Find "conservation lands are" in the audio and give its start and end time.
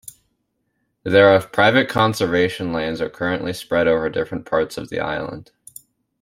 1.87-3.09